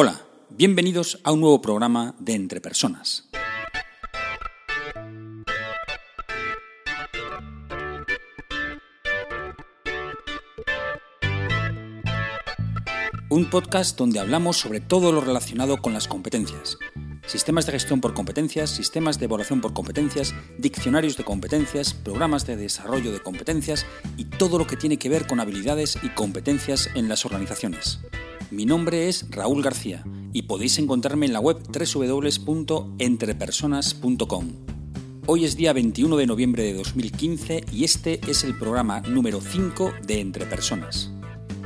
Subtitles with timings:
[0.00, 3.28] Hola, bienvenidos a un nuevo programa de Entre Personas.
[13.28, 16.78] Un podcast donde hablamos sobre todo lo relacionado con las competencias.
[17.26, 22.56] Sistemas de gestión por competencias, sistemas de evaluación por competencias, diccionarios de competencias, programas de
[22.56, 23.84] desarrollo de competencias
[24.16, 27.98] y todo lo que tiene que ver con habilidades y competencias en las organizaciones.
[28.50, 30.02] Mi nombre es Raúl García
[30.32, 34.46] y podéis encontrarme en la web www.entrepersonas.com.
[35.26, 39.92] Hoy es día 21 de noviembre de 2015 y este es el programa número 5
[40.06, 41.10] de Entre Personas.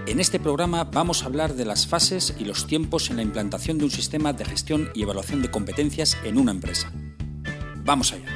[0.08, 3.78] En este programa vamos a hablar de las fases y los tiempos en la implantación
[3.78, 6.92] de un sistema de gestión y evaluación de competencias en una empresa.
[7.84, 8.26] Vamos allá.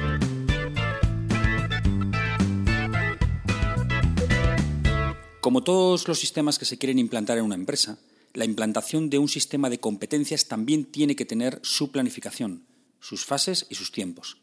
[5.41, 7.97] Como todos los sistemas que se quieren implantar en una empresa,
[8.37, 12.67] la implantación de un sistema de competencias también tiene que tener su planificación,
[12.99, 14.37] sus fases y sus tiempos.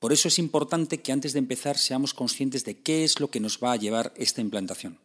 [0.00, 3.38] Por eso es importante que antes de empezar seamos conscientes de qué es lo que
[3.38, 4.98] nos va a llevar esta implantación.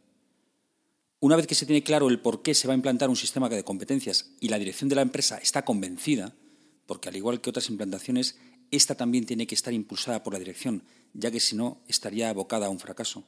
[1.20, 3.50] Una vez que se tiene claro el por qué se va a implantar un sistema
[3.50, 6.34] de competencias y la dirección de la empresa está convencida,
[6.88, 8.40] porque al igual que otras implantaciones,
[8.72, 10.82] esta también tiene que estar impulsada por la dirección,
[11.14, 13.26] ya que si no estaría abocada a un fracaso.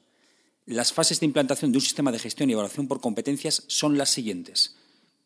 [0.65, 4.09] Las fases de implantación de un sistema de gestión y evaluación por competencias son las
[4.09, 4.78] siguientes.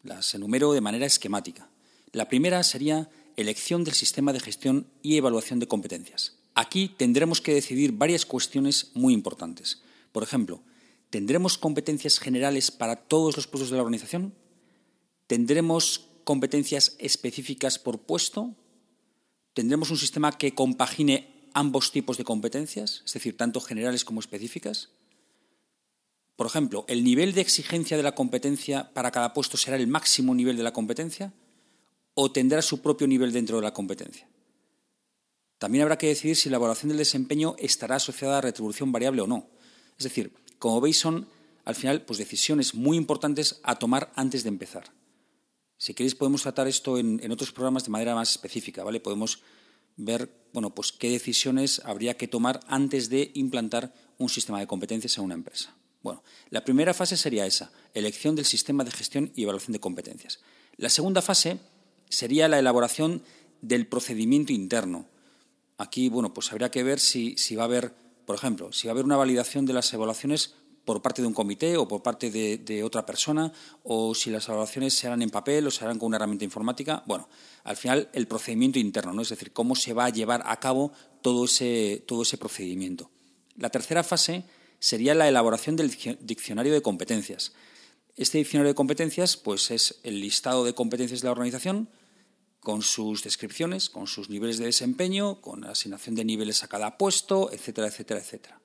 [0.03, 1.69] Las enumero de manera esquemática.
[2.11, 6.35] La primera sería elección del sistema de gestión y evaluación de competencias.
[6.55, 9.81] Aquí tendremos que decidir varias cuestiones muy importantes.
[10.11, 10.61] Por ejemplo,
[11.09, 14.33] ¿tendremos competencias generales para todos los puestos de la organización?
[15.25, 18.53] ¿Tendremos competencias específicas por puesto?
[19.53, 24.89] ¿Tendremos un sistema que compagine ambos tipos de competencias, es decir, tanto generales como específicas?
[26.35, 30.33] Por ejemplo, ¿el nivel de exigencia de la competencia para cada puesto será el máximo
[30.33, 31.31] nivel de la competencia
[32.15, 34.27] o tendrá su propio nivel dentro de la competencia?
[35.59, 39.27] También habrá que decidir si la evaluación del desempeño estará asociada a retribución variable o
[39.27, 39.47] no.
[39.97, 41.27] Es decir, como veis, son
[41.65, 44.91] al final pues, decisiones muy importantes a tomar antes de empezar.
[45.77, 48.99] Si queréis podemos tratar esto en, en, otros programas de manera más específica, ¿vale?
[48.99, 49.41] Podemos
[49.95, 55.17] ver bueno, pues, qué decisiones habría que tomar antes de implantar un sistema de competencias
[55.17, 55.75] en una empresa.
[56.03, 60.41] Bueno, la primera fase sería esa, elección del sistema de gestión y evaluación de competencias.
[60.75, 61.59] La segunda fase
[62.09, 63.23] sería la elaboración
[63.61, 65.07] del procedimiento interno.
[65.77, 67.93] Aquí, bueno, pues habría que ver si, va a haber,
[68.25, 71.33] por ejemplo, si va a haber una validación de las evaluaciones por parte de un
[71.33, 73.53] comité o por parte de, de, otra persona,
[73.83, 77.03] o si las evaluaciones se harán en papel o se harán con una herramienta informática.
[77.05, 77.29] Bueno,
[77.63, 79.21] al final el procedimiento interno, ¿no?
[79.21, 80.91] Es decir, cómo se va a llevar a cabo
[81.21, 83.09] todo ese, todo ese procedimiento.
[83.55, 84.43] La tercera fase
[84.83, 87.53] sería la elaboración del diccionario de competencias.
[88.17, 91.87] Este diccionario de competencias pues, es el listado de competencias de la organización
[92.59, 96.97] con sus descripciones, con sus niveles de desempeño, con la asignación de niveles a cada
[96.97, 98.59] puesto, etcétera, etcétera, etcétera.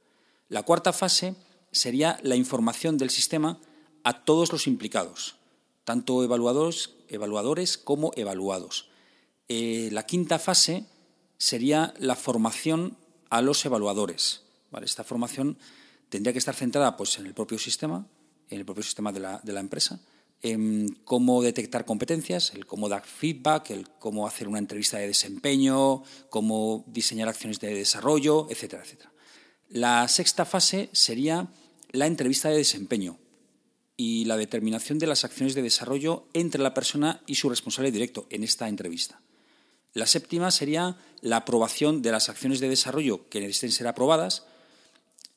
[0.48, 1.36] La cuarta fase
[1.70, 3.60] sería la información del sistema
[4.02, 5.36] a todos los implicados,
[5.84, 8.90] tanto evaluadores, evaluadores como evaluados.
[9.46, 10.84] Eh, la quinta fase
[11.36, 12.96] sería la formación
[13.30, 14.42] a los evaluadores.
[14.82, 15.58] Esta formación
[16.08, 18.06] tendría que estar centrada pues, en el propio sistema,
[18.50, 20.00] en el propio sistema de la, de la empresa,
[20.42, 26.02] en cómo detectar competencias, el cómo dar feedback, el cómo hacer una entrevista de desempeño,
[26.30, 29.12] cómo diseñar acciones de desarrollo, etcétera, etcétera.
[29.68, 31.48] La sexta fase sería
[31.90, 33.18] la entrevista de desempeño
[33.96, 38.26] y la determinación de las acciones de desarrollo entre la persona y su responsable directo
[38.30, 39.20] en esta entrevista.
[39.92, 44.44] La séptima sería la aprobación de las acciones de desarrollo que necesiten ser aprobadas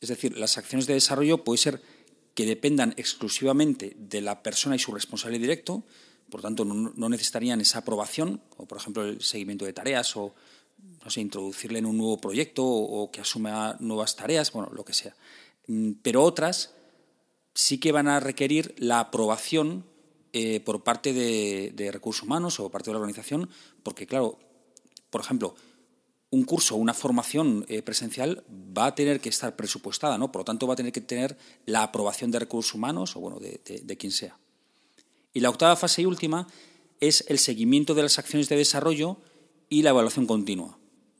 [0.01, 1.81] es decir, las acciones de desarrollo puede ser
[2.33, 5.83] que dependan exclusivamente de la persona y su responsable directo,
[6.29, 10.33] por tanto no, necesitarían esa aprobación, como por ejemplo el seguimiento de tareas o
[11.03, 14.93] no sé, introducirle en un nuevo proyecto o, que asuma nuevas tareas, bueno, lo que
[14.93, 15.15] sea.
[15.67, 16.73] Mm, pero otras
[17.53, 19.85] sí que van a requerir la aprobación
[20.33, 23.49] eh, por parte de, de recursos humanos o parte de la organización,
[23.83, 24.39] porque claro,
[25.11, 25.55] por ejemplo,
[26.31, 30.31] un curso o una formación eh, presencial va a tener que estar presupuestada, ¿no?
[30.31, 33.37] Por lo tanto, va a tener que tener la aprobación de recursos humanos o bueno,
[33.39, 34.37] de, quien sea.
[35.33, 36.47] Y la octava fase y última
[37.01, 39.17] es el seguimiento de las acciones de desarrollo
[39.69, 40.77] y la evaluación continua.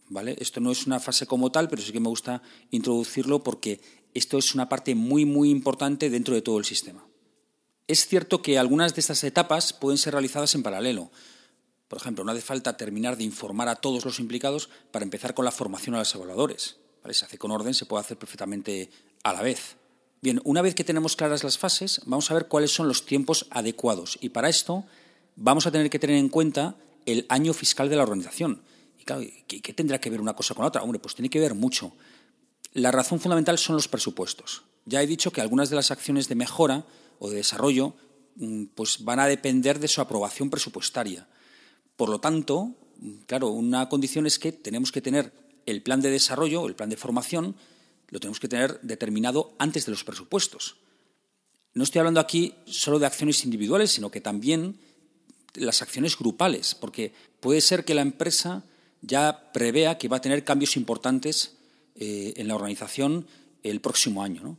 [0.08, 0.36] ¿Vale?
[0.40, 3.80] Esto no es una fase como tal, pero sí que me gusta introducirlo porque
[4.14, 7.06] esto es una parte muy, muy importante dentro de todo el sistema.
[7.88, 11.12] Es cierto que algunas de estas etapas pueden ser realizadas en paralelo.
[11.92, 15.44] Por ejemplo, no hace falta terminar de informar a todos los implicados para empezar con
[15.44, 16.78] la formación a los evaluadores.
[17.12, 18.90] Se hace con orden, se puede hacer perfectamente
[19.24, 19.76] a la vez.
[20.22, 23.46] Bien, una vez que tenemos claras las fases, vamos a ver cuáles son los tiempos
[23.50, 24.18] adecuados.
[24.22, 24.86] Y para esto
[25.36, 28.62] vamos a tener que tener en cuenta el año fiscal de la organización.
[28.98, 30.84] Y claro, ¿qué, tendrá que ver una cosa con la otra?
[30.84, 31.92] Hombre, pues tiene que ver mucho.
[32.72, 34.64] La razón fundamental son los presupuestos.
[34.86, 36.86] Ya he dicho que algunas de las acciones de mejora
[37.20, 37.96] o de desarrollo
[38.38, 41.28] mm, pues van a depender de su aprobación presupuestaria.
[42.01, 42.74] Por lo tanto,
[43.27, 45.31] claro, una condición es que tenemos que tener
[45.68, 47.56] el plan de desarrollo, el plan de formación,
[48.09, 50.77] lo tenemos que tener determinado antes de los presupuestos.
[51.75, 54.80] No estoy hablando aquí solo de acciones individuales, sino que también
[55.53, 58.63] las acciones grupales, porque puede ser que la empresa
[59.04, 61.57] ya prevea que va a tener cambios importantes
[61.94, 63.27] eh, en la organización
[63.62, 64.57] el próximo año.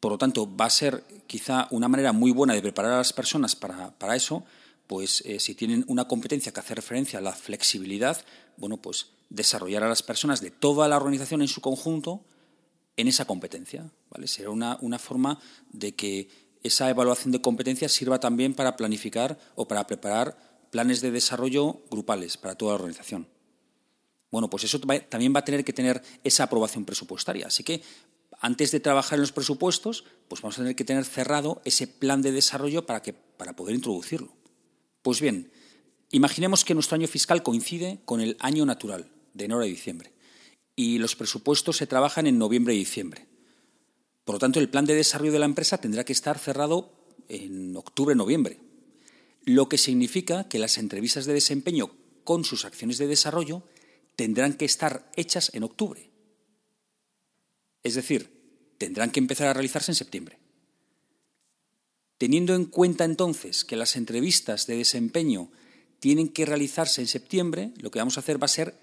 [0.00, 3.12] Por lo tanto, va a ser quizá una manera muy buena de preparar a las
[3.12, 4.44] personas para, eso,
[4.92, 8.22] pues eh, si tienen una competencia que hace referencia a la flexibilidad,
[8.58, 12.26] bueno, pues desarrollar a las personas de toda la organización en su conjunto
[12.98, 13.90] en esa competencia.
[14.10, 14.26] ¿vale?
[14.26, 15.40] Será una, una forma
[15.70, 16.28] de que
[16.62, 20.36] esa evaluación de competencias sirva también para planificar o para preparar
[20.70, 23.26] planes de desarrollo grupales para toda la organización.
[24.30, 27.46] Bueno, pues eso también va a tener que tener esa aprobación presupuestaria.
[27.46, 27.82] Así que
[28.40, 32.20] antes de trabajar en los presupuestos, pues vamos a tener que tener cerrado ese plan
[32.20, 34.41] de desarrollo para, que, para poder introducirlo.
[35.02, 35.50] Pues bien,
[36.10, 40.12] imaginemos que nuestro año fiscal coincide con el año natural, de enero a diciembre,
[40.76, 43.26] y los presupuestos se trabajan en noviembre y diciembre.
[44.24, 46.92] Por lo tanto, el plan de desarrollo de la empresa tendrá que estar cerrado
[47.28, 48.60] en octubre-noviembre,
[49.44, 51.90] lo que significa que las entrevistas de desempeño
[52.22, 53.64] con sus acciones de desarrollo
[54.14, 56.10] tendrán que estar hechas en octubre.
[57.82, 58.30] Es decir,
[58.78, 60.38] tendrán que empezar a realizarse en septiembre.
[62.22, 65.50] Teniendo en cuenta entonces que las entrevistas de desempeño
[65.98, 68.78] tienen que realizarse en septiembre, lo que vamos a hacer va a ser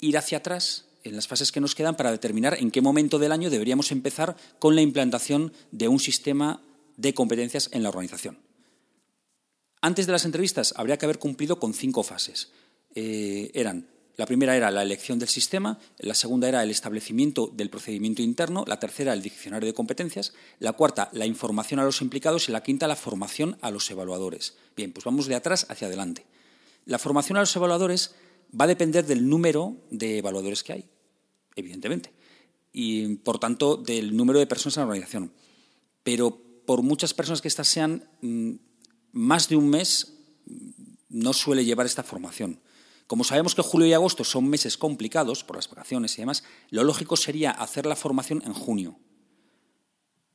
[0.00, 3.30] ir hacia atrás en las fases que nos quedan para determinar en qué momento del
[3.30, 6.64] año deberíamos empezar con la implantación de un sistema
[6.96, 8.38] de competencias en la organización.
[9.80, 12.50] Antes de las entrevistas habría que haber cumplido con cinco fases.
[12.96, 13.86] Eh, eran
[14.20, 18.64] la primera era la elección del sistema, la segunda era el establecimiento del procedimiento interno,
[18.66, 22.62] la tercera el diccionario de competencias, la cuarta la información a los implicados y la
[22.62, 24.58] quinta la formación a los evaluadores.
[24.76, 26.26] Bien, pues vamos de atrás hacia adelante.
[26.84, 28.14] La formación a los evaluadores
[28.52, 30.84] va a depender del número de evaluadores que hay,
[31.56, 32.12] evidentemente,
[32.74, 35.32] y por tanto del número de personas en la organización.
[36.02, 38.52] Pero por muchas personas que éstas sean, mm,
[39.12, 40.12] más de un mes
[41.08, 42.60] no suele llevar esta formación.
[43.10, 46.84] Como sabemos que julio y agosto son meses complicados por las vacaciones y demás, lo
[46.84, 49.00] lógico sería hacer la formación en junio.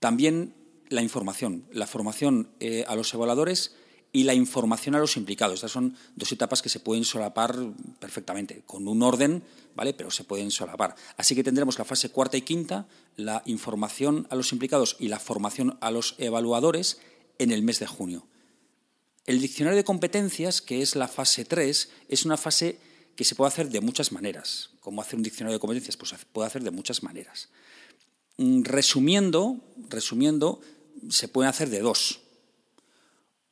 [0.01, 0.53] También
[0.89, 3.77] la información, la formación eh, a los evaluadores
[4.11, 5.53] y la información a los implicados.
[5.53, 7.55] Estas son dos etapas que se pueden solapar
[7.99, 9.41] perfectamente, con un orden,
[9.73, 9.93] ¿vale?
[9.93, 10.95] Pero se pueden solapar.
[11.15, 15.19] Así que tendremos la fase cuarta y quinta, la información a los implicados y la
[15.19, 16.99] formación a los evaluadores
[17.39, 18.27] en el mes de junio.
[19.25, 22.77] El diccionario de competencias, que es la fase 3, es una fase
[23.15, 24.69] que se puede hacer de muchas maneras.
[24.81, 25.97] ¿Cómo hacer un diccionario de competencias?
[25.97, 27.49] Pues se puede hacer de muchas maneras.
[28.37, 29.57] Mm, resumiendo,
[29.89, 30.61] resumiendo,
[31.09, 32.19] se puede hacer de dos.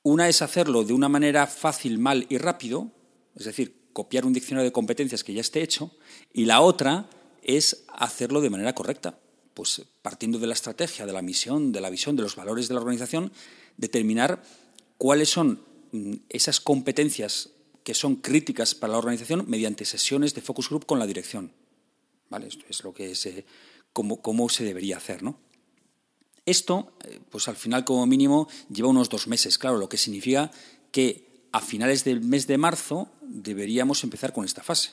[0.04, 2.92] Una es hacerlo de una manera fácil, mal y rápido,
[3.36, 5.92] es decir, copiar un diccionario de competencias que ya esté hecho,
[6.34, 7.10] y la otra
[7.42, 9.18] es hacerlo de manera correcta,
[9.54, 12.74] pues partiendo de la estrategia, de la misión, de la visión, de los valores de
[12.74, 13.31] la organización,
[13.78, 14.44] determinar
[15.04, 15.60] cuáles son
[15.92, 17.50] mm, esas competencias
[17.84, 21.52] que son críticas para la organización mediante sesiones de focus group con la dirección.
[22.30, 22.48] ¿Vale?
[22.48, 23.44] Esto es lo que se,
[23.92, 25.38] cómo, cómo se debería hacer, ¿no?
[26.45, 30.52] Esto, eh, pues al final como mínimo lleva unos dos meses, claro, lo que significa
[30.94, 34.92] que a finales del mes de marzo deberíamos empezar con esta fase.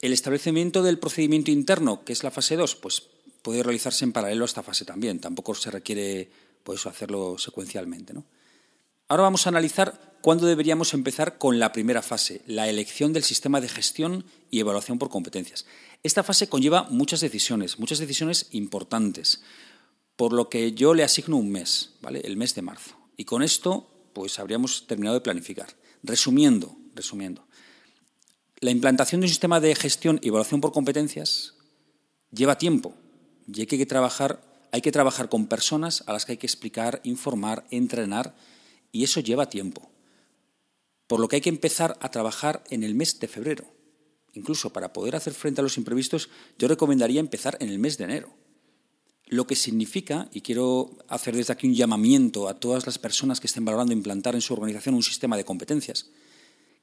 [0.00, 3.04] El establecimiento del procedimiento interno, que es la fase 2, pues
[3.42, 6.28] puede realizarse en paralelo a esta fase también, tampoco se requiere
[6.64, 8.12] pues, hacerlo secuencialmente.
[9.12, 13.60] Ahora vamos a analizar cuándo deberíamos empezar con la primera fase, la elección del sistema
[13.60, 15.66] de gestión y evaluación por competencias.
[16.02, 19.42] Esta fase conlleva muchas decisiones, muchas decisiones importantes
[20.16, 22.22] por lo que yo le asigno un mes, ¿vale?
[22.24, 22.96] El mes de marzo.
[23.18, 25.76] Y con esto, pues habríamos terminado de planificar.
[26.02, 27.46] Resumiendo, resumiendo,
[28.60, 31.52] la implantación de un sistema de gestión y evaluación por competencias
[32.30, 32.94] lleva tiempo
[33.46, 37.02] y hay que trabajar, hay que trabajar con personas a las que hay que explicar,
[37.04, 38.34] informar, entrenar
[38.92, 39.90] y eso lleva tiempo.
[41.08, 43.64] Por lo que hay que empezar a trabajar en el mes de febrero.
[44.34, 48.04] Incluso para poder hacer frente a los imprevistos, yo recomendaría empezar en el mes de
[48.04, 48.42] enero
[49.32, 53.46] lo que significa, y quiero hacer desde aquí un llamamiento a todas las personas que
[53.46, 56.10] estén valorando implantar en su organización un sistema de competencias,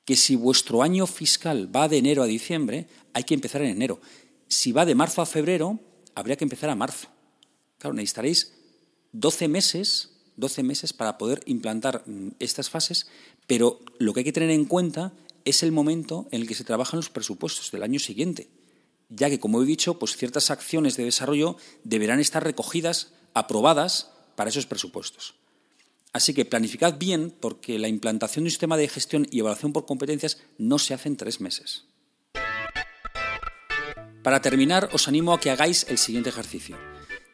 [0.03, 4.01] que si vuestro año fiscal va de enero a diciembre, hay que empezar en enero.
[4.47, 5.79] Si va de marzo a febrero,
[6.15, 7.07] habría que empezar a marzo.
[7.77, 8.51] Claro, necesitaréis
[9.11, 13.07] 12 meses, 12 meses para poder implantar mm, estas fases,
[13.49, 15.11] Pero lo que hay que tener en cuenta
[15.43, 18.47] es el momento en el que se trabajan los presupuestos del año siguiente,
[19.09, 24.51] ya que, como he dicho, pues ciertas acciones de desarrollo deberán estar recogidas, aprobadas para
[24.51, 25.33] esos presupuestos.
[26.13, 29.87] Así que planificad bien porque la implantación de un sistema de gestión y evaluación por
[29.87, 31.85] competencias no se hace en tres meses.
[34.21, 36.77] Para terminar, os animo a que hagáis el siguiente ejercicio.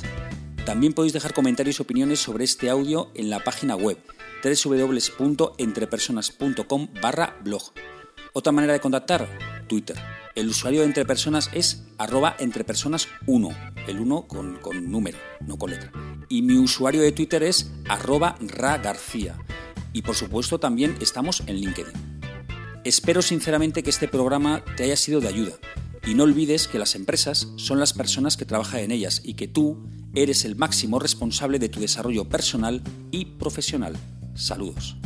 [0.65, 3.99] También podéis dejar comentarios y opiniones sobre este audio en la página web
[4.43, 7.75] www.entrepersonas.com barra blog.
[8.33, 9.29] Otra manera de contactar,
[9.69, 9.99] Twitter
[10.35, 15.71] el usuario de Entre Personas es arroba entrepersonas1, el 1 con, con, número, no con
[15.71, 15.93] letra.
[16.29, 19.37] Y mi usuario de Twitter es arroba ragarcía.
[19.93, 22.21] Y por supuesto también estamos en LinkedIn.
[22.85, 25.53] Espero sinceramente que este programa te haya sido de ayuda.
[26.07, 29.49] Y no olvides que las empresas son las personas que trabajan en ellas y que
[29.49, 33.97] tú eres el máximo responsable de tu desarrollo personal y profesional.
[34.35, 34.97] Saludos.